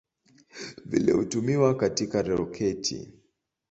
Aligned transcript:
Vile 0.85 1.11
hutumiwa 1.11 1.75
katika 1.75 2.21
roketi. 2.21 3.13